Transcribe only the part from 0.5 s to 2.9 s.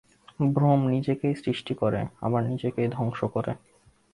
ভ্রম নিজেকেই নিজে সৃষ্টি করে, আবার নিজেকেই